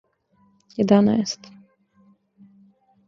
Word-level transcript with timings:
једанаест 0.85 1.43